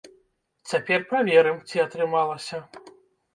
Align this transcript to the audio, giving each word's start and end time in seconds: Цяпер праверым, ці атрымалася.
Цяпер 0.71 1.05
праверым, 1.11 1.59
ці 1.73 1.83
атрымалася. 1.85 2.57